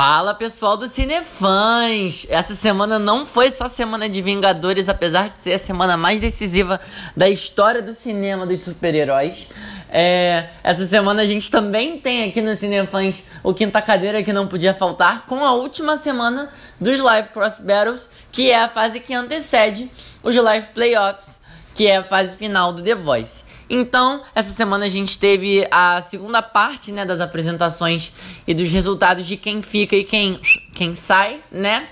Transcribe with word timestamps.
Fala 0.00 0.32
pessoal 0.32 0.76
do 0.76 0.88
Cinefãs! 0.88 2.24
Essa 2.30 2.54
semana 2.54 3.00
não 3.00 3.26
foi 3.26 3.50
só 3.50 3.68
semana 3.68 4.08
de 4.08 4.22
Vingadores, 4.22 4.88
apesar 4.88 5.30
de 5.30 5.40
ser 5.40 5.54
a 5.54 5.58
semana 5.58 5.96
mais 5.96 6.20
decisiva 6.20 6.80
da 7.16 7.28
história 7.28 7.82
do 7.82 7.92
cinema 7.92 8.46
dos 8.46 8.62
super-heróis. 8.62 9.48
É, 9.90 10.50
essa 10.62 10.86
semana 10.86 11.22
a 11.22 11.26
gente 11.26 11.50
também 11.50 11.98
tem 11.98 12.28
aqui 12.28 12.40
no 12.40 12.56
Cinefãs 12.56 13.24
o 13.42 13.52
Quinta 13.52 13.82
Cadeira 13.82 14.22
que 14.22 14.32
não 14.32 14.46
podia 14.46 14.72
faltar, 14.72 15.26
com 15.26 15.44
a 15.44 15.52
última 15.54 15.96
semana 15.96 16.48
dos 16.80 17.00
Live 17.00 17.30
Cross 17.30 17.54
Battles, 17.58 18.08
que 18.30 18.52
é 18.52 18.62
a 18.62 18.68
fase 18.68 19.00
que 19.00 19.12
antecede 19.12 19.90
os 20.22 20.36
Live 20.36 20.68
Playoffs, 20.74 21.40
que 21.74 21.88
é 21.88 21.96
a 21.96 22.04
fase 22.04 22.36
final 22.36 22.72
do 22.72 22.84
The 22.84 22.94
Voice. 22.94 23.47
Então, 23.70 24.22
essa 24.34 24.52
semana 24.52 24.86
a 24.86 24.88
gente 24.88 25.18
teve 25.18 25.66
a 25.70 26.00
segunda 26.02 26.40
parte, 26.40 26.90
né, 26.90 27.04
das 27.04 27.20
apresentações 27.20 28.12
e 28.46 28.54
dos 28.54 28.70
resultados 28.70 29.26
de 29.26 29.36
quem 29.36 29.60
fica 29.60 29.94
e 29.94 30.04
quem, 30.04 30.40
quem 30.74 30.94
sai, 30.94 31.40
né? 31.50 31.88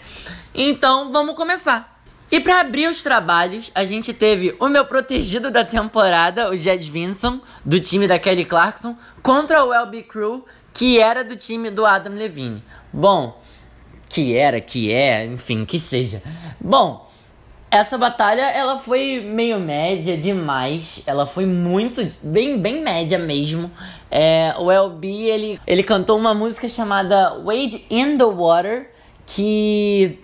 Então, 0.54 1.12
vamos 1.12 1.34
começar. 1.34 2.00
E 2.30 2.40
para 2.40 2.60
abrir 2.60 2.88
os 2.88 3.02
trabalhos, 3.02 3.70
a 3.74 3.84
gente 3.84 4.12
teve 4.12 4.56
o 4.58 4.68
meu 4.68 4.84
protegido 4.84 5.50
da 5.50 5.64
temporada, 5.64 6.50
o 6.50 6.56
Jed 6.56 6.90
Vinson, 6.90 7.40
do 7.64 7.78
time 7.78 8.08
da 8.08 8.18
Kelly 8.18 8.44
Clarkson, 8.44 8.96
contra 9.22 9.64
o 9.64 9.72
LB 9.72 10.02
Crew, 10.04 10.44
que 10.72 10.98
era 10.98 11.22
do 11.22 11.36
time 11.36 11.70
do 11.70 11.86
Adam 11.86 12.14
Levine. 12.14 12.64
Bom, 12.92 13.40
que 14.08 14.36
era, 14.36 14.60
que 14.60 14.92
é, 14.92 15.24
enfim, 15.24 15.64
que 15.64 15.78
seja. 15.78 16.22
Bom, 16.60 17.08
essa 17.70 17.98
batalha, 17.98 18.42
ela 18.42 18.78
foi 18.78 19.20
meio 19.20 19.58
média 19.58 20.16
demais. 20.16 21.02
Ela 21.06 21.26
foi 21.26 21.46
muito, 21.46 22.06
bem, 22.22 22.58
bem 22.58 22.80
média 22.82 23.18
mesmo. 23.18 23.70
É, 24.10 24.54
o 24.58 24.70
LB, 24.70 25.08
ele, 25.08 25.60
ele 25.66 25.82
cantou 25.82 26.16
uma 26.16 26.32
música 26.32 26.68
chamada 26.68 27.40
Wade 27.44 27.84
in 27.90 28.16
the 28.16 28.24
Water, 28.24 28.90
que 29.26 30.18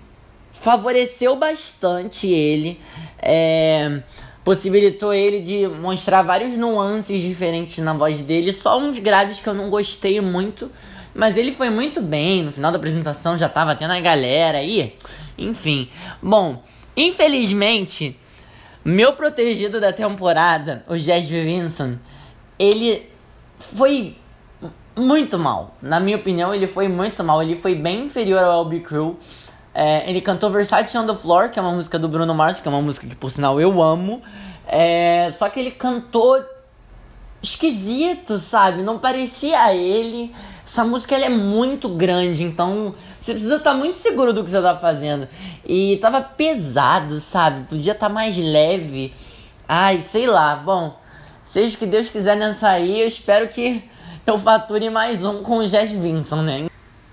favoreceu 0.53 1.35
bastante 1.35 2.29
ele. 2.29 2.81
É, 3.19 4.01
possibilitou 4.45 5.13
ele 5.13 5.41
de 5.41 5.67
mostrar 5.67 6.23
vários 6.23 6.57
nuances 6.57 7.21
diferentes 7.21 7.79
na 7.79 7.93
voz 7.93 8.21
dele. 8.21 8.53
Só 8.53 8.79
uns 8.79 9.01
graves 9.01 9.41
que 9.41 9.49
eu 9.49 9.55
não 9.55 9.69
gostei 9.69 10.21
muito. 10.21 10.71
Mas 11.15 11.37
ele 11.37 11.53
foi 11.53 11.69
muito 11.69 12.01
bem. 12.01 12.43
No 12.43 12.53
final 12.53 12.71
da 12.71 12.79
apresentação 12.79 13.37
já 13.37 13.49
tava 13.49 13.75
tendo 13.75 13.93
a 13.93 14.01
galera 14.01 14.59
aí. 14.59 14.97
Enfim. 15.37 15.89
Bom... 16.23 16.63
Infelizmente, 16.97 18.19
meu 18.85 19.13
protegido 19.13 19.81
da 19.81 19.93
temporada, 19.93 20.85
o 20.89 20.97
Jazz 20.97 21.29
Vinson, 21.29 21.97
ele 22.59 23.11
foi 23.59 24.17
muito 24.97 25.39
mal. 25.39 25.77
Na 25.81 25.99
minha 26.01 26.17
opinião, 26.17 26.55
ele 26.55 26.67
foi 26.67 26.89
muito 26.89 27.23
mal. 27.25 27.43
Ele 27.43 27.57
foi 27.57 27.75
bem 27.75 28.07
inferior 28.07 28.43
ao 28.43 28.63
LB 28.63 28.81
Crew. 28.81 29.19
É, 29.75 30.09
ele 30.09 30.21
cantou 30.21 30.51
Versace 30.51 30.97
on 30.99 31.07
the 31.07 31.15
Floor, 31.15 31.51
que 31.51 31.59
é 31.59 31.63
uma 31.63 31.73
música 31.73 31.99
do 31.99 32.09
Bruno 32.09 32.35
Mars, 32.35 32.61
que 32.61 32.69
é 32.69 32.71
uma 32.71 32.83
música 32.83 33.07
que, 33.07 33.17
por 33.17 33.31
sinal, 33.31 33.61
eu 33.61 33.83
amo. 33.83 34.23
É, 34.67 35.33
só 35.39 35.49
que 35.49 35.59
ele 35.59 35.71
cantou 35.71 36.45
esquisito, 37.43 38.39
sabe? 38.39 38.83
Não 38.83 38.99
parecia 38.99 39.75
ele. 39.75 40.35
Essa 40.73 40.87
música 40.87 41.15
ela 41.15 41.27
é 41.27 41.29
muito 41.29 41.87
grande, 41.87 42.43
então 42.43 42.95
você 43.21 43.35
precisa 43.35 43.57
estar 43.57 43.73
tá 43.73 43.77
muito 43.77 43.99
seguro 43.99 44.33
do 44.33 44.43
que 44.43 44.49
você 44.49 44.57
está 44.57 44.75
fazendo. 44.75 45.29
E 45.67 45.99
tava 46.01 46.23
pesado, 46.23 47.21
sabe? 47.21 47.67
Podia 47.69 47.93
estar 47.93 48.07
tá 48.07 48.13
mais 48.13 48.39
leve. 48.39 49.13
Ai, 49.69 50.01
sei 50.01 50.27
lá. 50.27 50.57
Bom, 50.57 50.99
seja 51.45 51.77
o 51.77 51.79
que 51.79 51.85
Deus 51.85 52.09
quiser 52.09 52.39
nessa 52.39 52.71
aí, 52.71 53.03
eu 53.03 53.07
espero 53.07 53.49
que 53.49 53.85
eu 54.27 54.39
fature 54.39 54.89
mais 54.89 55.23
um 55.23 55.43
com 55.43 55.59
o 55.59 55.67
Jess 55.67 55.91
Vinson, 55.91 56.41
né? 56.41 56.71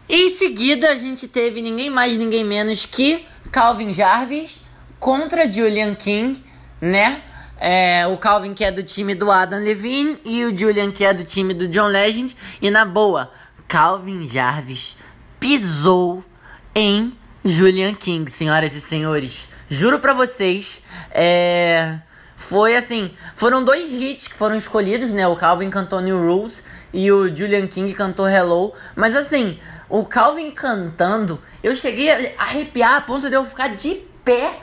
Em 0.07 0.29
seguida, 0.29 0.91
a 0.91 0.95
gente 0.95 1.27
teve 1.27 1.61
ninguém 1.61 1.89
mais, 1.89 2.15
ninguém 2.15 2.45
menos 2.45 2.85
que 2.85 3.25
Calvin 3.51 3.91
Jarvis 3.91 4.61
contra 5.01 5.51
Julian 5.51 5.95
King, 5.95 6.41
né? 6.79 7.23
É, 7.59 8.07
o 8.07 8.15
Calvin 8.15 8.53
que 8.53 8.63
é 8.63 8.71
do 8.71 8.81
time 8.83 9.13
do 9.13 9.29
Adam 9.29 9.59
Levine 9.59 10.17
e 10.23 10.45
o 10.45 10.57
Julian 10.57 10.91
que 10.91 11.03
é 11.03 11.13
do 11.13 11.25
time 11.25 11.53
do 11.53 11.67
John 11.67 11.87
Legend. 11.87 12.37
E 12.61 12.71
na 12.71 12.85
boa, 12.85 13.29
Calvin 13.69 14.27
Jarvis 14.27 14.97
pisou 15.39 16.25
em 16.73 17.15
Julian 17.45 17.93
King, 17.93 18.29
senhoras 18.29 18.75
e 18.75 18.81
senhores. 18.81 19.49
Juro 19.69 19.99
pra 19.99 20.11
vocês, 20.11 20.81
é... 21.11 21.99
Foi 22.35 22.75
assim, 22.75 23.13
foram 23.35 23.63
dois 23.63 23.91
hits 23.91 24.27
que 24.27 24.33
foram 24.33 24.55
escolhidos, 24.55 25.11
né? 25.11 25.27
O 25.27 25.35
Calvin 25.35 25.69
cantou 25.69 26.01
New 26.01 26.17
Rules 26.17 26.63
e 26.91 27.11
o 27.11 27.35
Julian 27.35 27.67
King 27.67 27.93
cantou 27.93 28.27
Hello. 28.27 28.73
Mas 28.95 29.15
assim, 29.15 29.59
o 29.87 30.03
Calvin 30.03 30.49
cantando, 30.49 31.39
eu 31.61 31.75
cheguei 31.75 32.09
a 32.09 32.41
arrepiar 32.41 32.95
a 32.95 33.01
ponto 33.01 33.29
de 33.29 33.35
eu 33.35 33.45
ficar 33.45 33.75
de 33.75 34.01
pé 34.23 34.57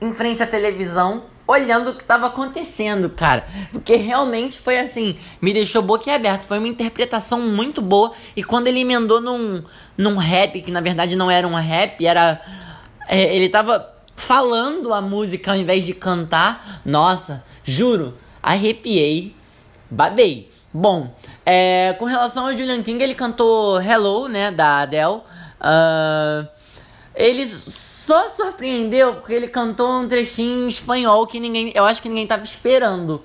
em 0.00 0.12
frente 0.12 0.42
à 0.42 0.46
televisão 0.46 1.24
olhando 1.48 1.90
o 1.90 1.94
que 1.94 2.02
estava 2.02 2.26
acontecendo, 2.26 3.08
cara. 3.08 3.46
Porque 3.72 3.96
realmente 3.96 4.58
foi 4.58 4.78
assim, 4.78 5.16
me 5.40 5.54
deixou 5.54 5.80
boquiaberto. 5.80 6.46
Foi 6.46 6.58
uma 6.58 6.68
interpretação 6.68 7.40
muito 7.40 7.80
boa. 7.80 8.12
E 8.36 8.44
quando 8.44 8.68
ele 8.68 8.80
emendou 8.80 9.18
num, 9.18 9.64
num 9.96 10.16
rap, 10.18 10.60
que 10.60 10.70
na 10.70 10.82
verdade 10.82 11.16
não 11.16 11.30
era 11.30 11.48
um 11.48 11.54
rap, 11.54 12.06
era. 12.06 12.40
É, 13.08 13.34
ele 13.34 13.48
tava 13.48 13.94
falando 14.14 14.92
a 14.92 15.00
música 15.00 15.52
ao 15.52 15.56
invés 15.56 15.86
de 15.86 15.94
cantar. 15.94 16.82
Nossa, 16.84 17.42
juro, 17.64 18.18
arrepiei, 18.42 19.34
babei. 19.90 20.52
Bom, 20.72 21.14
é, 21.46 21.94
com 21.98 22.04
relação 22.04 22.46
ao 22.46 22.52
Julian 22.52 22.82
King, 22.82 23.02
ele 23.02 23.14
cantou 23.14 23.80
Hello, 23.80 24.28
né, 24.28 24.50
da 24.50 24.80
Adele. 24.80 25.22
Uh, 25.60 26.46
ele 27.18 27.44
só 27.46 28.28
surpreendeu 28.28 29.16
porque 29.16 29.32
ele 29.32 29.48
cantou 29.48 29.90
um 29.90 30.06
trechinho 30.06 30.66
em 30.66 30.68
espanhol 30.68 31.26
que 31.26 31.40
ninguém, 31.40 31.72
eu 31.74 31.84
acho 31.84 32.00
que 32.00 32.08
ninguém 32.08 32.28
tava 32.28 32.44
esperando. 32.44 33.20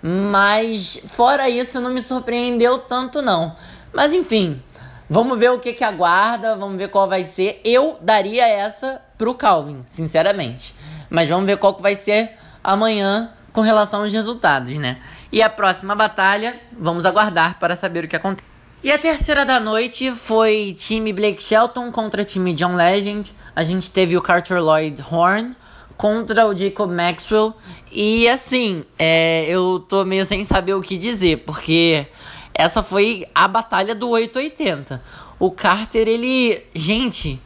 Mas 0.00 1.00
fora 1.08 1.48
isso 1.48 1.80
não 1.80 1.92
me 1.92 2.00
surpreendeu 2.00 2.78
tanto 2.78 3.20
não. 3.20 3.56
Mas 3.92 4.12
enfim, 4.12 4.62
vamos 5.10 5.36
ver 5.36 5.50
o 5.50 5.58
que 5.58 5.72
que 5.72 5.82
aguarda, 5.82 6.54
vamos 6.54 6.78
ver 6.78 6.90
qual 6.90 7.08
vai 7.08 7.24
ser. 7.24 7.60
Eu 7.64 7.98
daria 8.00 8.46
essa 8.46 9.02
pro 9.18 9.34
Calvin, 9.34 9.84
sinceramente. 9.90 10.72
Mas 11.10 11.28
vamos 11.28 11.46
ver 11.46 11.56
qual 11.56 11.74
que 11.74 11.82
vai 11.82 11.96
ser 11.96 12.38
amanhã 12.62 13.32
com 13.52 13.62
relação 13.62 14.02
aos 14.02 14.12
resultados, 14.12 14.78
né? 14.78 14.98
E 15.32 15.42
a 15.42 15.50
próxima 15.50 15.96
batalha, 15.96 16.60
vamos 16.72 17.04
aguardar 17.04 17.58
para 17.58 17.74
saber 17.74 18.04
o 18.04 18.08
que 18.08 18.14
acontece. 18.14 18.53
E 18.84 18.92
a 18.92 18.98
terceira 18.98 19.46
da 19.46 19.58
noite 19.58 20.10
foi 20.10 20.76
time 20.76 21.10
Blake 21.10 21.42
Shelton 21.42 21.90
contra 21.90 22.22
time 22.22 22.52
John 22.52 22.76
Legend. 22.76 23.34
A 23.56 23.64
gente 23.64 23.90
teve 23.90 24.14
o 24.14 24.20
Carter 24.20 24.62
Lloyd 24.62 25.02
Horn 25.10 25.56
contra 25.96 26.46
o 26.46 26.54
Jacob 26.54 26.92
Maxwell. 26.92 27.54
E 27.90 28.28
assim, 28.28 28.84
é, 28.98 29.46
eu 29.48 29.82
tô 29.88 30.04
meio 30.04 30.26
sem 30.26 30.44
saber 30.44 30.74
o 30.74 30.82
que 30.82 30.98
dizer, 30.98 31.44
porque 31.46 32.06
essa 32.52 32.82
foi 32.82 33.26
a 33.34 33.48
batalha 33.48 33.94
do 33.94 34.10
880. 34.10 35.02
O 35.38 35.50
Carter, 35.50 36.06
ele. 36.06 36.62
Gente, 36.74 37.40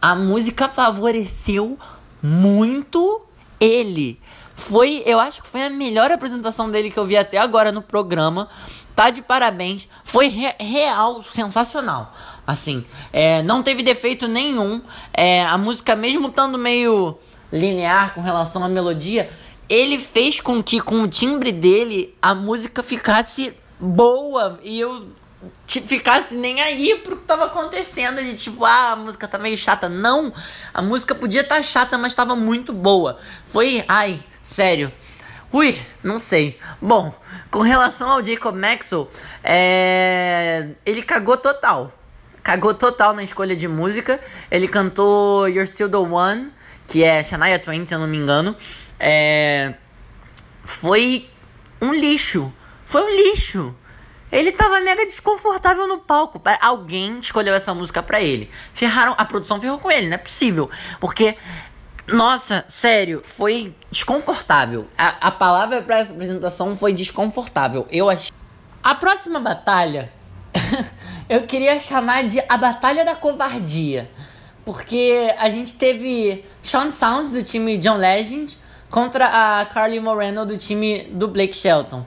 a 0.00 0.14
música 0.14 0.66
favoreceu 0.66 1.78
muito 2.22 3.20
ele. 3.60 4.18
Foi, 4.54 5.02
eu 5.04 5.18
acho 5.20 5.42
que 5.42 5.48
foi 5.48 5.64
a 5.64 5.68
melhor 5.68 6.10
apresentação 6.10 6.70
dele 6.70 6.90
que 6.90 6.98
eu 6.98 7.04
vi 7.04 7.18
até 7.18 7.36
agora 7.36 7.70
no 7.70 7.82
programa. 7.82 8.48
Tá 8.94 9.10
de 9.10 9.22
parabéns. 9.22 9.88
Foi 10.04 10.28
re 10.28 10.54
real, 10.60 11.22
sensacional. 11.22 12.14
Assim, 12.46 12.84
é, 13.12 13.42
não 13.42 13.62
teve 13.62 13.82
defeito 13.82 14.28
nenhum. 14.28 14.82
É, 15.12 15.44
a 15.44 15.58
música, 15.58 15.96
mesmo 15.96 16.28
estando 16.28 16.56
meio 16.56 17.18
linear 17.52 18.14
com 18.14 18.20
relação 18.20 18.62
à 18.62 18.68
melodia, 18.68 19.30
ele 19.68 19.98
fez 19.98 20.40
com 20.40 20.62
que, 20.62 20.80
com 20.80 21.02
o 21.02 21.08
timbre 21.08 21.50
dele, 21.50 22.14
a 22.20 22.34
música 22.34 22.82
ficasse 22.82 23.54
boa. 23.80 24.60
E 24.62 24.78
eu 24.78 25.08
ficasse 25.66 26.34
nem 26.34 26.60
aí 26.60 26.96
pro 27.02 27.16
que 27.16 27.24
tava 27.24 27.46
acontecendo. 27.46 28.22
De 28.22 28.34
tipo, 28.34 28.64
ah, 28.64 28.92
a 28.92 28.96
música 28.96 29.26
tá 29.26 29.38
meio 29.38 29.56
chata. 29.56 29.88
Não, 29.88 30.32
a 30.72 30.82
música 30.82 31.14
podia 31.14 31.40
estar 31.40 31.56
tá 31.56 31.62
chata, 31.62 31.98
mas 31.98 32.14
tava 32.14 32.36
muito 32.36 32.72
boa. 32.72 33.18
Foi, 33.46 33.84
ai, 33.88 34.20
sério. 34.42 34.92
Ui, 35.54 35.78
não 36.02 36.18
sei. 36.18 36.58
Bom, 36.82 37.14
com 37.48 37.60
relação 37.60 38.10
ao 38.10 38.24
Jacob 38.24 38.56
Maxwell, 38.56 39.08
é... 39.44 40.70
ele 40.84 41.00
cagou 41.00 41.36
total. 41.36 41.92
Cagou 42.42 42.74
total 42.74 43.12
na 43.12 43.22
escolha 43.22 43.54
de 43.54 43.68
música. 43.68 44.18
Ele 44.50 44.66
cantou 44.66 45.48
You're 45.48 45.68
Still 45.68 45.88
the 45.88 45.96
One, 45.96 46.52
que 46.88 47.04
é 47.04 47.22
Shania 47.22 47.56
Twain, 47.60 47.86
se 47.86 47.94
eu 47.94 48.00
não 48.00 48.08
me 48.08 48.16
engano. 48.16 48.56
É... 48.98 49.74
Foi 50.64 51.30
um 51.80 51.94
lixo. 51.94 52.52
Foi 52.84 53.02
um 53.04 53.10
lixo. 53.10 53.72
Ele 54.32 54.50
tava 54.50 54.80
mega 54.80 55.06
desconfortável 55.06 55.86
no 55.86 55.98
palco. 55.98 56.42
Alguém 56.60 57.20
escolheu 57.20 57.54
essa 57.54 57.72
música 57.72 58.02
pra 58.02 58.20
ele. 58.20 58.50
Ferraram, 58.72 59.14
a 59.16 59.24
produção 59.24 59.60
ferrou 59.60 59.78
com 59.78 59.88
ele, 59.88 60.08
não 60.08 60.14
é 60.14 60.18
possível. 60.18 60.68
Porque 60.98 61.36
nossa, 62.06 62.64
sério, 62.68 63.22
foi 63.24 63.74
desconfortável. 63.90 64.86
A, 64.96 65.28
a 65.28 65.30
palavra 65.30 65.80
para 65.80 66.00
essa 66.00 66.12
apresentação 66.12 66.76
foi 66.76 66.92
desconfortável. 66.92 67.86
Eu 67.90 68.10
achei. 68.10 68.30
A 68.82 68.94
próxima 68.94 69.40
batalha, 69.40 70.12
eu 71.28 71.46
queria 71.46 71.80
chamar 71.80 72.24
de 72.24 72.42
a 72.46 72.56
Batalha 72.58 73.04
da 73.04 73.14
Covardia. 73.14 74.10
Porque 74.64 75.34
a 75.38 75.48
gente 75.50 75.74
teve 75.74 76.44
Sean 76.62 76.90
Sounds 76.90 77.30
do 77.30 77.42
time 77.42 77.78
John 77.78 77.96
Legend 77.96 78.56
contra 78.90 79.60
a 79.60 79.66
Carly 79.66 80.00
Moreno 80.00 80.46
do 80.46 80.56
time 80.56 81.04
do 81.10 81.28
Blake 81.28 81.54
Shelton. 81.54 82.06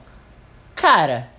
Cara, 0.74 1.30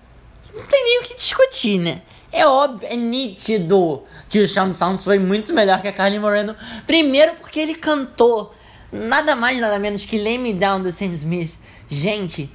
não 0.54 0.66
tem 0.66 0.84
nem 0.84 1.00
o 1.00 1.04
que 1.04 1.16
discutir, 1.16 1.80
né? 1.80 2.02
É 2.32 2.46
óbvio, 2.46 2.88
é 2.90 2.96
nítido 2.96 4.04
que 4.30 4.40
o 4.40 4.48
Sean 4.48 4.74
Sounds 4.74 5.04
foi 5.04 5.18
muito 5.18 5.54
melhor 5.54 5.82
que 5.82 5.88
a 5.88 5.94
Carly 5.94 6.20
Moreno. 6.20 6.56
Primeiro 6.86 7.36
porque 7.36 7.60
ele 7.60 7.76
cantou 7.76 8.54
nada 8.92 9.36
mais 9.36 9.60
nada 9.60 9.80
menos 9.80 10.06
que 10.06 10.18
Lay 10.18 10.38
Me 10.38 10.54
Down 10.54 10.82
do 10.82 10.92
Sam 10.92 11.14
Smith. 11.14 11.58
Gente, 11.88 12.52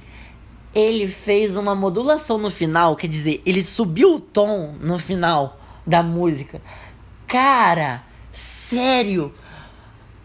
ele 0.73 1.07
fez 1.07 1.57
uma 1.57 1.75
modulação 1.75 2.37
no 2.37 2.49
final, 2.49 2.95
quer 2.95 3.07
dizer, 3.07 3.41
ele 3.45 3.63
subiu 3.63 4.15
o 4.15 4.19
tom 4.19 4.75
no 4.79 4.97
final 4.97 5.59
da 5.85 6.01
música. 6.01 6.61
Cara, 7.27 8.03
sério, 8.31 9.33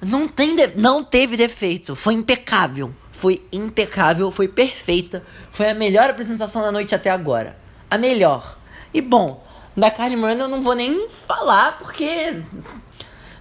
não 0.00 0.28
tem 0.28 0.54
de... 0.54 0.74
não 0.76 1.04
teve 1.04 1.36
defeito, 1.36 1.94
foi 1.96 2.14
impecável. 2.14 2.92
Foi 3.12 3.46
impecável, 3.52 4.30
foi 4.30 4.48
perfeita. 4.48 5.22
Foi 5.52 5.68
a 5.68 5.74
melhor 5.74 6.08
apresentação 6.08 6.62
da 6.62 6.72
noite 6.72 6.94
até 6.94 7.10
agora. 7.10 7.58
A 7.90 7.98
melhor. 7.98 8.58
E 8.92 9.00
bom, 9.00 9.42
da 9.76 9.90
Carly 9.90 10.16
Moreno 10.16 10.44
eu 10.44 10.48
não 10.48 10.62
vou 10.62 10.74
nem 10.74 11.08
falar 11.08 11.78
porque 11.78 12.42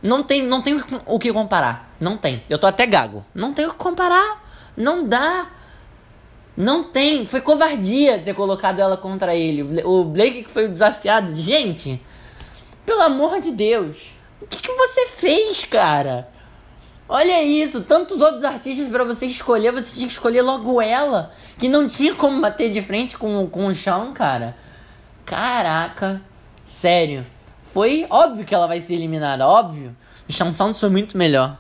não 0.02 0.24
tem, 0.24 0.44
não 0.44 0.62
tem 0.62 0.82
o 1.06 1.20
que 1.20 1.34
comparar. 1.34 1.94
Não 2.00 2.18
tem. 2.18 2.44
Eu 2.50 2.58
tô 2.58 2.68
até 2.68 2.86
gago. 2.86 3.26
Não 3.34 3.54
tem 3.54 3.66
o 3.66 3.72
que 3.72 3.78
comparar. 3.78 4.44
Não 4.76 5.06
dá. 5.06 5.48
Não 6.56 6.84
tem. 6.84 7.26
Foi 7.26 7.42
covardia 7.42 8.20
ter 8.20 8.34
colocado 8.34 8.80
ela 8.80 8.96
contra 8.96 9.36
ele. 9.36 9.84
O 9.84 10.06
Blake 10.06 10.44
que 10.44 10.52
foi 10.52 10.66
o 10.66 10.70
desafiado. 10.70 11.36
Gente, 11.36 12.02
pelo 12.86 13.02
amor 13.02 13.40
de 13.42 13.52
Deus. 13.52 14.12
O 14.42 14.48
que, 14.48 14.62
que 14.62 14.72
você 14.72 15.08
fez, 15.08 15.66
cara? 15.66 16.30
Olha 17.12 17.42
isso, 17.44 17.82
tantos 17.82 18.22
outros 18.22 18.44
artistas 18.44 18.88
para 18.88 19.04
você 19.04 19.26
escolher, 19.26 19.74
você 19.74 19.96
tinha 19.96 20.06
que 20.06 20.14
escolher 20.14 20.44
logo 20.44 20.80
ela, 20.80 21.34
que 21.58 21.68
não 21.68 21.88
tinha 21.88 22.14
como 22.14 22.40
bater 22.40 22.70
de 22.70 22.84
frente 22.84 23.18
com, 23.18 23.48
com 23.48 23.66
o 23.66 23.74
chão, 23.74 24.14
cara. 24.14 24.56
Caraca, 25.30 26.20
sério. 26.66 27.24
Foi 27.62 28.08
óbvio 28.10 28.44
que 28.44 28.56
ela 28.56 28.66
vai 28.66 28.82
ser 28.82 28.96
eliminada, 28.96 29.48
óbvio. 29.48 29.96
O 30.28 30.34
Shawn 30.34 30.52
Sounds 30.52 30.80
foi 30.80 30.90
muito 30.90 31.16
melhor. 31.16 31.56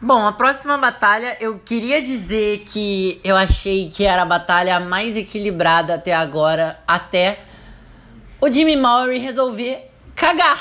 Bom, 0.00 0.26
a 0.26 0.32
próxima 0.32 0.76
batalha 0.76 1.36
eu 1.40 1.60
queria 1.60 2.02
dizer 2.02 2.64
que 2.66 3.20
eu 3.22 3.36
achei 3.36 3.88
que 3.90 4.04
era 4.04 4.22
a 4.22 4.26
batalha 4.26 4.80
mais 4.80 5.16
equilibrada 5.16 5.94
até 5.94 6.12
agora, 6.12 6.80
até 6.84 7.38
o 8.40 8.50
Jimmy 8.50 8.74
Maury 8.74 9.18
resolver 9.18 9.88
cagar. 10.16 10.58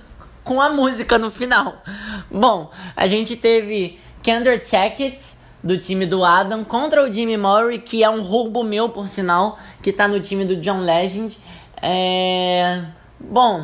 com 0.44 0.60
a 0.60 0.68
música 0.68 1.18
no 1.18 1.30
final. 1.30 1.82
Bom, 2.30 2.70
a 2.94 3.06
gente 3.06 3.36
teve 3.36 3.98
Kendra 4.22 4.62
Checkets 4.62 5.38
do 5.62 5.78
time 5.78 6.04
do 6.04 6.24
Adam 6.24 6.64
contra 6.64 7.02
o 7.02 7.12
Jimmy 7.12 7.36
Murray, 7.36 7.78
que 7.78 8.02
é 8.02 8.10
um 8.10 8.20
roubo 8.20 8.64
meu, 8.64 8.88
por 8.88 9.08
sinal, 9.08 9.58
que 9.80 9.92
tá 9.92 10.08
no 10.08 10.18
time 10.20 10.44
do 10.44 10.56
John 10.56 10.80
Legend. 10.80 11.38
É... 11.82 12.84
Bom, 13.18 13.62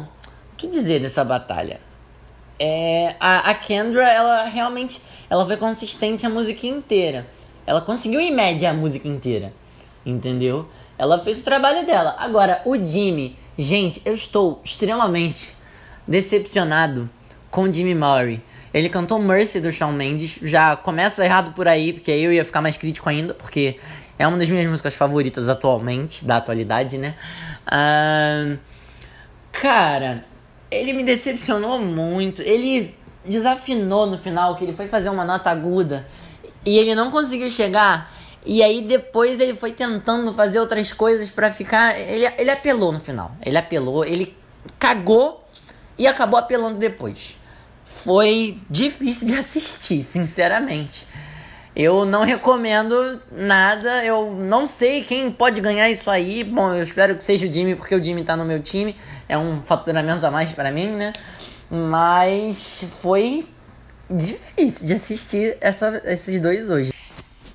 o 0.52 0.56
que 0.56 0.66
dizer 0.66 1.00
dessa 1.00 1.24
batalha? 1.24 1.80
É... 2.58 3.14
A, 3.20 3.50
a 3.50 3.54
Kendra, 3.54 4.10
ela 4.10 4.42
realmente 4.44 5.00
ela 5.30 5.44
foi 5.46 5.56
consistente 5.56 6.26
a 6.26 6.30
música 6.30 6.66
inteira. 6.66 7.26
Ela 7.66 7.80
conseguiu 7.80 8.20
em 8.20 8.34
média 8.34 8.70
a 8.70 8.74
música 8.74 9.06
inteira, 9.06 9.52
entendeu? 10.04 10.68
Ela 10.96 11.18
fez 11.18 11.40
o 11.40 11.42
trabalho 11.42 11.86
dela. 11.86 12.16
Agora, 12.18 12.62
o 12.64 12.74
Jimmy, 12.74 13.38
gente, 13.58 14.00
eu 14.04 14.14
estou 14.14 14.60
extremamente 14.64 15.52
decepcionado 16.06 17.08
com 17.50 17.70
Jimmy 17.70 17.94
Murray. 17.94 18.42
Ele 18.72 18.88
cantou 18.88 19.18
Mercy 19.18 19.60
do 19.60 19.70
Shawn 19.70 19.92
Mendes. 19.92 20.38
Já 20.42 20.76
começa 20.76 21.24
errado 21.24 21.52
por 21.52 21.68
aí, 21.68 21.92
porque 21.92 22.10
aí 22.10 22.24
eu 22.24 22.32
ia 22.32 22.44
ficar 22.44 22.62
mais 22.62 22.76
crítico 22.76 23.08
ainda, 23.08 23.34
porque 23.34 23.78
é 24.18 24.26
uma 24.26 24.38
das 24.38 24.48
minhas 24.48 24.66
músicas 24.66 24.94
favoritas 24.94 25.48
atualmente, 25.48 26.24
da 26.24 26.38
atualidade, 26.38 26.96
né? 26.96 27.14
Cara, 29.52 30.24
ele 30.70 30.92
me 30.92 31.02
decepcionou 31.02 31.78
muito. 31.78 32.42
Ele 32.42 32.94
desafinou 33.24 34.06
no 34.06 34.18
final, 34.18 34.56
que 34.56 34.64
ele 34.64 34.72
foi 34.72 34.88
fazer 34.88 35.08
uma 35.08 35.24
nota 35.24 35.50
aguda 35.50 36.06
e 36.64 36.78
ele 36.78 36.94
não 36.94 37.10
conseguiu 37.10 37.50
chegar. 37.50 38.12
E 38.44 38.62
aí 38.62 38.82
depois 38.82 39.40
ele 39.40 39.54
foi 39.54 39.72
tentando 39.72 40.32
fazer 40.34 40.60
outras 40.60 40.92
coisas 40.92 41.30
para 41.30 41.50
ficar. 41.50 41.98
Ele, 41.98 42.26
ele 42.38 42.50
apelou 42.50 42.92
no 42.92 43.00
final. 43.00 43.32
Ele 43.44 43.58
apelou, 43.58 44.04
ele 44.04 44.36
cagou 44.78 45.44
e 45.98 46.06
acabou 46.06 46.38
apelando 46.38 46.78
depois. 46.78 47.36
Foi 47.84 48.58
difícil 48.70 49.26
de 49.26 49.34
assistir, 49.34 50.02
sinceramente. 50.02 51.06
Eu 51.78 52.04
não 52.04 52.24
recomendo 52.24 53.22
nada, 53.30 54.04
eu 54.04 54.32
não 54.34 54.66
sei 54.66 55.04
quem 55.04 55.30
pode 55.30 55.60
ganhar 55.60 55.88
isso 55.88 56.10
aí. 56.10 56.42
Bom, 56.42 56.74
eu 56.74 56.82
espero 56.82 57.14
que 57.14 57.22
seja 57.22 57.46
o 57.46 57.52
Jimmy, 57.52 57.76
porque 57.76 57.94
o 57.94 58.02
Jimmy 58.02 58.24
tá 58.24 58.36
no 58.36 58.44
meu 58.44 58.60
time. 58.60 58.96
É 59.28 59.38
um 59.38 59.62
faturamento 59.62 60.26
a 60.26 60.30
mais 60.32 60.52
para 60.52 60.72
mim, 60.72 60.88
né? 60.88 61.12
Mas 61.70 62.84
foi 63.00 63.46
difícil 64.10 64.88
de 64.88 64.94
assistir 64.94 65.56
essa, 65.60 66.02
esses 66.04 66.40
dois 66.40 66.68
hoje. 66.68 66.92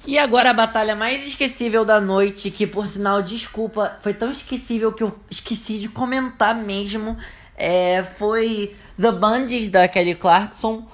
E 0.07 0.17
agora 0.17 0.51
a 0.51 0.53
batalha 0.53 0.95
mais 0.95 1.27
esquecível 1.27 1.83
da 1.83 1.99
noite, 1.99 2.49
que 2.49 2.65
por 2.65 2.87
sinal, 2.87 3.21
desculpa, 3.21 3.97
foi 4.01 4.13
tão 4.13 4.31
esquecível 4.31 4.93
que 4.93 5.03
eu 5.03 5.13
esqueci 5.29 5.79
de 5.79 5.89
comentar 5.89 6.55
mesmo 6.55 7.17
é, 7.57 8.03
foi 8.03 8.73
The 8.99 9.11
Bundies 9.11 9.69
da 9.69 9.85
Kelly 9.87 10.15
Clarkson, 10.15 10.85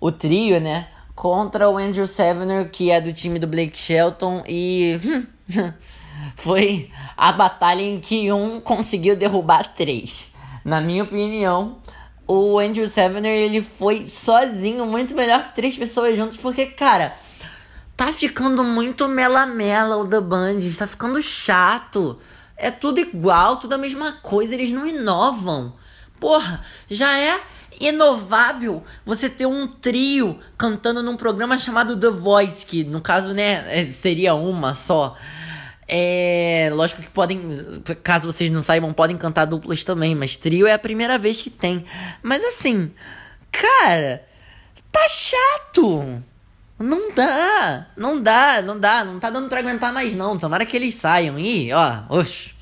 o 0.00 0.10
trio, 0.10 0.58
né? 0.60 0.88
Contra 1.20 1.68
o 1.68 1.76
Andrew 1.76 2.06
Sevener, 2.06 2.70
que 2.70 2.90
é 2.90 2.98
do 2.98 3.12
time 3.12 3.38
do 3.38 3.46
Blake 3.46 3.78
Shelton, 3.78 4.42
e 4.48 4.98
foi 6.34 6.90
a 7.14 7.30
batalha 7.30 7.82
em 7.82 8.00
que 8.00 8.32
um 8.32 8.58
conseguiu 8.58 9.14
derrubar 9.14 9.74
três. 9.74 10.28
Na 10.64 10.80
minha 10.80 11.02
opinião, 11.02 11.76
o 12.26 12.58
Andrew 12.58 12.88
Sevener 12.88 13.32
ele 13.32 13.60
foi 13.60 14.06
sozinho 14.06 14.86
muito 14.86 15.14
melhor 15.14 15.48
que 15.48 15.56
três 15.56 15.76
pessoas 15.76 16.16
juntos, 16.16 16.38
porque, 16.38 16.64
cara, 16.64 17.14
tá 17.94 18.10
ficando 18.14 18.64
muito 18.64 19.06
mela-mela 19.06 19.98
o 19.98 20.08
The 20.08 20.22
Bundies, 20.22 20.78
tá 20.78 20.86
ficando 20.86 21.20
chato. 21.20 22.18
É 22.56 22.70
tudo 22.70 22.98
igual, 22.98 23.58
tudo 23.58 23.74
a 23.74 23.78
mesma 23.78 24.12
coisa, 24.22 24.54
eles 24.54 24.72
não 24.72 24.86
inovam. 24.86 25.74
Porra, 26.18 26.64
já 26.88 27.18
é 27.18 27.38
inovável 27.80 28.84
você 29.04 29.28
ter 29.28 29.46
um 29.46 29.66
trio 29.66 30.38
cantando 30.58 31.02
num 31.02 31.16
programa 31.16 31.58
chamado 31.58 31.98
The 31.98 32.10
Voice, 32.10 32.66
que 32.66 32.84
no 32.84 33.00
caso, 33.00 33.32
né, 33.32 33.64
é, 33.68 33.84
seria 33.84 34.34
uma 34.34 34.74
só. 34.74 35.16
É, 35.88 36.70
lógico 36.72 37.02
que 37.02 37.08
podem, 37.08 37.42
caso 38.04 38.30
vocês 38.30 38.48
não 38.50 38.62
saibam, 38.62 38.92
podem 38.92 39.16
cantar 39.16 39.46
duplas 39.46 39.82
também, 39.82 40.14
mas 40.14 40.36
trio 40.36 40.66
é 40.66 40.74
a 40.74 40.78
primeira 40.78 41.18
vez 41.18 41.42
que 41.42 41.50
tem. 41.50 41.84
Mas 42.22 42.44
assim, 42.44 42.92
cara, 43.50 44.24
tá 44.92 45.08
chato. 45.08 46.22
Não 46.78 47.12
dá, 47.12 47.88
não 47.96 48.22
dá, 48.22 48.62
não 48.62 48.78
dá, 48.78 49.04
não 49.04 49.18
tá 49.18 49.30
dando 49.30 49.48
pra 49.48 49.60
aguentar 49.60 49.92
mais 49.92 50.14
não. 50.14 50.38
Tomara 50.38 50.64
que 50.64 50.76
eles 50.76 50.94
saiam. 50.94 51.38
Ih, 51.38 51.72
ó, 51.72 52.04
oxe, 52.08 52.54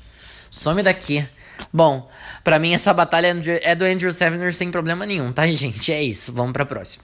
some 0.49 0.81
daqui. 0.81 1.25
Bom, 1.71 2.09
para 2.43 2.59
mim 2.59 2.73
essa 2.73 2.93
batalha 2.93 3.35
é 3.63 3.75
do 3.75 3.85
Andrew 3.85 4.11
Sevener 4.11 4.53
sem 4.53 4.71
problema 4.71 5.05
nenhum, 5.05 5.31
tá, 5.31 5.45
gente? 5.47 5.91
É 5.91 6.01
isso, 6.01 6.31
vamos 6.33 6.53
pra 6.53 6.65
próxima. 6.65 7.03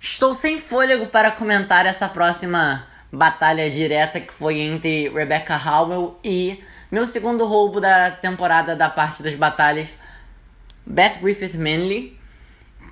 Estou 0.00 0.34
sem 0.34 0.58
fôlego 0.58 1.06
para 1.06 1.30
comentar 1.30 1.86
essa 1.86 2.08
próxima 2.08 2.86
batalha 3.12 3.70
direta 3.70 4.20
que 4.20 4.32
foi 4.32 4.60
entre 4.60 5.08
Rebecca 5.08 5.56
Howell 5.56 6.18
e 6.22 6.62
meu 6.90 7.06
segundo 7.06 7.46
roubo 7.46 7.80
da 7.80 8.10
temporada 8.10 8.76
da 8.76 8.88
parte 8.88 9.22
das 9.22 9.34
batalhas, 9.34 9.92
Beth 10.84 11.18
Griffith 11.20 11.56
Manley. 11.56 12.16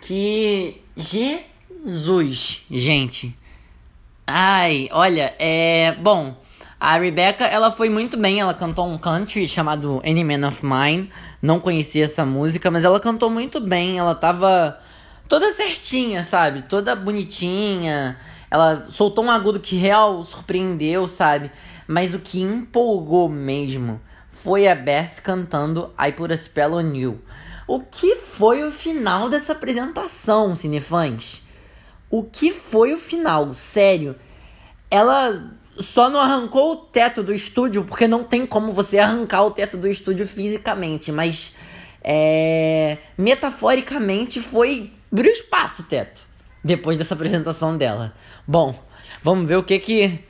Que 0.00 0.82
Jesus, 0.96 2.62
gente. 2.70 3.36
Ai, 4.26 4.88
olha, 4.92 5.34
é. 5.38 5.92
Bom, 5.92 6.36
a 6.84 6.98
Rebecca, 6.98 7.46
ela 7.46 7.72
foi 7.72 7.88
muito 7.88 8.14
bem, 8.18 8.40
ela 8.40 8.52
cantou 8.52 8.86
um 8.86 8.98
country 8.98 9.48
chamado 9.48 10.02
Any 10.04 10.22
Man 10.22 10.46
of 10.46 10.60
Mine. 10.62 11.10
Não 11.40 11.58
conhecia 11.58 12.04
essa 12.04 12.26
música, 12.26 12.70
mas 12.70 12.84
ela 12.84 13.00
cantou 13.00 13.30
muito 13.30 13.58
bem, 13.58 13.98
ela 13.98 14.14
tava 14.14 14.78
toda 15.26 15.50
certinha, 15.50 16.22
sabe? 16.22 16.60
Toda 16.60 16.94
bonitinha. 16.94 18.18
Ela 18.50 18.86
soltou 18.90 19.24
um 19.24 19.30
agudo 19.30 19.60
que 19.60 19.76
real 19.76 20.22
surpreendeu, 20.24 21.08
sabe? 21.08 21.50
Mas 21.88 22.12
o 22.12 22.18
que 22.18 22.42
empolgou 22.42 23.30
mesmo 23.30 23.98
foi 24.30 24.68
a 24.68 24.74
Beth 24.74 25.22
cantando 25.22 25.90
I 25.98 26.12
Put 26.12 26.34
a 26.34 26.36
Spell 26.36 26.74
on 26.74 26.92
You. 26.92 27.18
O 27.66 27.80
que 27.80 28.14
foi 28.16 28.62
o 28.62 28.70
final 28.70 29.30
dessa 29.30 29.52
apresentação, 29.52 30.54
cinefãs? 30.54 31.44
O 32.10 32.24
que 32.24 32.52
foi 32.52 32.92
o 32.92 32.98
final? 32.98 33.54
Sério. 33.54 34.16
Ela 34.90 35.50
só 35.78 36.08
não 36.08 36.20
arrancou 36.20 36.72
o 36.72 36.76
teto 36.76 37.22
do 37.22 37.34
estúdio, 37.34 37.84
porque 37.84 38.06
não 38.06 38.24
tem 38.24 38.46
como 38.46 38.72
você 38.72 38.98
arrancar 38.98 39.44
o 39.44 39.50
teto 39.50 39.76
do 39.76 39.88
estúdio 39.88 40.26
fisicamente, 40.26 41.10
mas 41.10 41.54
é, 42.02 42.98
metaforicamente 43.16 44.40
foi 44.40 44.92
pro 45.10 45.26
espaço, 45.26 45.84
Teto, 45.84 46.22
depois 46.62 46.98
dessa 46.98 47.14
apresentação 47.14 47.76
dela. 47.76 48.14
Bom, 48.46 48.78
vamos 49.22 49.46
ver 49.46 49.56
o 49.56 49.62
que 49.62 49.78
que 49.78 50.20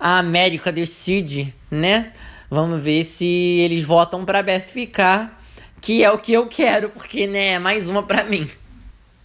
a 0.00 0.18
América 0.18 0.72
decide, 0.72 1.54
né? 1.70 2.12
Vamos 2.50 2.80
ver 2.82 3.04
se 3.04 3.26
eles 3.26 3.84
votam 3.84 4.24
pra 4.24 4.42
Beth 4.42 4.60
ficar, 4.60 5.42
que 5.80 6.02
é 6.02 6.10
o 6.10 6.18
que 6.18 6.32
eu 6.32 6.46
quero, 6.46 6.88
porque, 6.88 7.26
né, 7.26 7.48
é 7.48 7.58
mais 7.58 7.88
uma 7.88 8.02
pra 8.02 8.24
mim. 8.24 8.48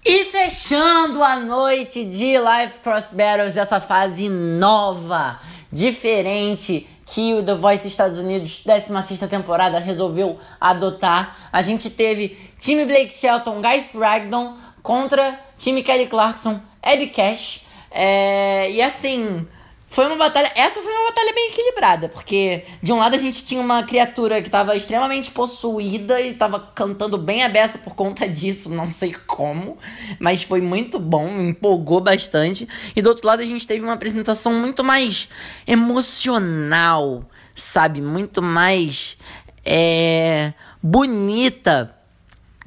E 0.06 0.26
fechando 0.26 1.24
a 1.24 1.40
noite 1.40 2.04
de 2.04 2.38
Live 2.38 2.74
Cross 2.84 3.12
Battles 3.14 3.54
dessa 3.54 3.80
fase 3.80 4.28
nova, 4.28 5.40
diferente, 5.74 6.88
que 7.06 7.34
o 7.34 7.44
The 7.44 7.56
Voice 7.56 7.88
Estados 7.88 8.20
Unidos, 8.20 8.64
16 8.64 9.20
temporada, 9.30 9.80
resolveu 9.80 10.40
adotar. 10.62 11.50
A 11.52 11.62
gente 11.62 11.90
teve 11.90 12.38
time 12.60 12.86
Blake 12.86 13.14
Shelton, 13.14 13.62
Guy 13.62 13.86
Bragdon 13.94 14.56
contra 14.82 15.40
time 15.58 15.82
Kelly 15.82 16.08
Clarkson, 16.08 16.62
Abby 16.82 17.08
Cash. 17.08 17.66
É, 17.92 18.72
e 18.72 18.82
assim, 18.82 19.48
foi 19.94 20.08
uma 20.08 20.16
batalha. 20.16 20.52
Essa 20.56 20.82
foi 20.82 20.92
uma 20.92 21.06
batalha 21.10 21.32
bem 21.34 21.50
equilibrada, 21.50 22.10
porque 22.10 22.66
de 22.82 22.92
um 22.92 22.98
lado 22.98 23.16
a 23.16 23.20
gente 23.20 23.46
tinha 23.46 23.62
uma 23.62 23.84
criatura 23.84 24.42
que 24.42 24.48
estava 24.48 24.76
extremamente 24.76 25.30
possuída 25.30 26.20
e 26.20 26.32
estava 26.32 26.60
cantando 26.60 27.16
bem 27.16 27.44
a 27.44 27.50
beça 27.50 27.78
por 27.78 27.94
conta 27.94 28.28
disso, 28.28 28.72
não 28.72 28.90
sei 28.90 29.14
como, 29.14 29.78
mas 30.20 30.42
foi 30.42 30.62
muito 30.62 30.98
bom, 30.98 31.32
me 31.32 31.50
empolgou 31.50 32.02
bastante. 32.02 32.68
E 32.96 33.04
do 33.04 33.10
outro 33.10 33.28
lado 33.28 33.44
a 33.44 33.46
gente 33.46 33.68
teve 33.68 33.84
uma 33.84 33.94
apresentação 33.94 34.52
muito 34.54 34.84
mais 34.84 35.30
emocional, 35.68 37.24
sabe? 37.54 38.02
Muito 38.02 38.42
mais 38.42 39.16
é, 39.64 40.54
bonita 40.82 41.96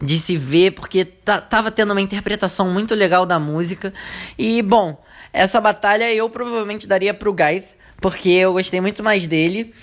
de 0.00 0.16
se 0.16 0.37
ver, 0.37 0.75
porque 0.75 1.04
tava 1.04 1.73
tendo 1.73 1.90
uma 1.90 2.00
interpretação 2.00 2.71
muito 2.71 2.95
legal 2.95 3.26
da 3.26 3.40
música. 3.40 3.92
E, 4.38 4.62
bom, 4.62 5.02
essa 5.37 5.61
batalha 5.61 6.12
eu 6.12 6.31
provavelmente 6.31 6.88
daria 6.88 7.12
pro 7.12 7.33
Guys, 7.33 7.76
porque 8.00 8.31
eu 8.31 8.55
gostei 8.55 8.81
muito 8.81 9.02
mais 9.02 9.26
dele. 9.26 9.75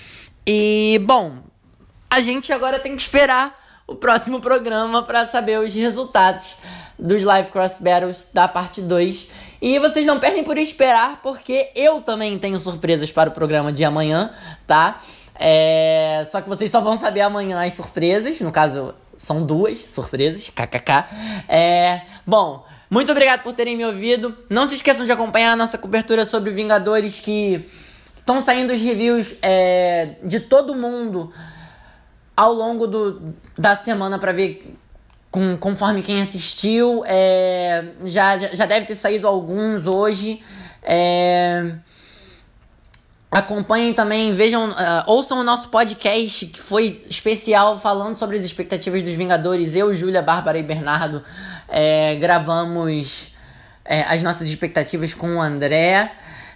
E, 0.47 0.99
bom, 1.05 1.37
a 2.09 2.19
gente 2.21 2.51
agora 2.51 2.79
tem 2.79 2.95
que 2.95 3.01
esperar 3.03 3.55
o 3.87 3.95
próximo 3.95 4.41
programa 4.41 5.03
para 5.03 5.27
saber 5.27 5.59
os 5.59 5.71
resultados 5.73 6.55
dos 6.97 7.21
Live 7.21 7.51
Cross 7.51 7.73
Battles 7.79 8.27
da 8.33 8.47
parte 8.47 8.81
2. 8.81 9.29
E 9.61 9.77
vocês 9.77 10.07
não 10.07 10.19
perdem 10.19 10.43
por 10.43 10.57
esperar, 10.57 11.19
porque 11.21 11.69
eu 11.75 12.01
também 12.01 12.37
tenho 12.39 12.57
surpresas 12.57 13.11
para 13.11 13.29
o 13.29 13.33
programa 13.33 13.71
de 13.71 13.85
amanhã, 13.85 14.33
tá? 14.65 15.01
É... 15.35 16.25
Só 16.31 16.41
que 16.41 16.49
vocês 16.49 16.71
só 16.71 16.81
vão 16.81 16.97
saber 16.97 17.21
amanhã 17.21 17.63
as 17.63 17.73
surpresas. 17.73 18.41
No 18.41 18.51
caso, 18.51 18.95
são 19.17 19.45
duas 19.45 19.77
surpresas, 19.79 20.49
kkk. 20.49 21.05
É... 21.47 22.01
Bom, 22.25 22.65
muito 22.93 23.11
obrigado 23.11 23.41
por 23.41 23.53
terem 23.53 23.75
me 23.75 23.83
ouvido. 23.83 24.37
Não 24.47 24.67
se 24.67 24.75
esqueçam 24.75 25.03
de 25.03 25.11
acompanhar 25.11 25.53
a 25.53 25.55
nossa 25.55 25.79
cobertura 25.79 26.25
sobre 26.25 26.51
Vingadores 26.51 27.19
que 27.19 27.67
estão 28.15 28.39
saindo 28.39 28.71
os 28.71 28.79
reviews 28.79 29.33
é, 29.41 30.17
de 30.23 30.39
todo 30.39 30.75
mundo 30.75 31.33
ao 32.37 32.53
longo 32.53 32.85
do, 32.85 33.33
da 33.57 33.75
semana 33.75 34.19
para 34.19 34.31
ver 34.31 34.75
com, 35.31 35.57
conforme 35.57 36.03
quem 36.03 36.21
assistiu. 36.21 37.03
É, 37.07 37.83
já, 38.03 38.37
já 38.37 38.67
deve 38.67 38.85
ter 38.85 38.93
saído 38.93 39.27
alguns 39.27 39.87
hoje. 39.87 40.43
É, 40.83 41.73
Acompanhem 43.31 43.91
também, 43.95 44.31
vejam, 44.31 44.69
uh, 44.69 44.75
ouçam 45.07 45.39
o 45.39 45.43
nosso 45.43 45.69
podcast 45.69 46.45
que 46.45 46.61
foi 46.61 47.03
especial 47.09 47.79
falando 47.79 48.15
sobre 48.15 48.37
as 48.37 48.43
expectativas 48.43 49.01
dos 49.01 49.13
Vingadores. 49.13 49.73
Eu, 49.73 49.91
Júlia, 49.95 50.21
Bárbara 50.21 50.59
e 50.59 50.61
Bernardo 50.61 51.23
é, 51.67 52.15
gravamos 52.15 53.33
é, 53.85 54.01
as 54.03 54.21
nossas 54.23 54.47
expectativas 54.47 55.13
com 55.13 55.37
o 55.37 55.41
André. 55.41 56.11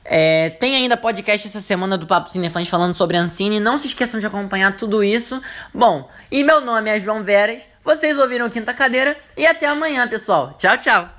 É, 0.10 0.52
tem 0.52 0.76
ainda 0.76 0.96
podcast 0.96 1.48
essa 1.48 1.60
semana 1.60 1.98
do 1.98 2.08
Papo 2.08 2.30
Cinefãs 2.30 2.70
falando 2.70 2.94
sobre 2.94 3.18
Ancine. 3.18 3.60
Não 3.60 3.78
se 3.78 3.88
esqueçam 3.88 4.20
de 4.20 4.26
acompanhar 4.26 4.78
tudo 4.78 5.04
isso. 5.04 5.42
Bom, 5.74 6.10
e 6.32 6.44
meu 6.44 6.62
nome 6.62 6.90
é 6.90 7.00
João 7.00 7.24
Veras. 7.24 7.68
Vocês 7.84 8.18
ouviram 8.18 8.50
Quinta 8.50 8.74
Cadeira 8.74 9.18
e 9.36 9.46
até 9.46 9.68
amanhã, 9.68 10.08
pessoal. 10.08 10.54
Tchau, 10.58 10.78
tchau. 10.78 11.17